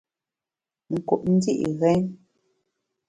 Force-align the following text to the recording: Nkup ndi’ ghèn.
Nkup 0.93 1.21
ndi’ 1.35 1.53
ghèn. 1.79 2.01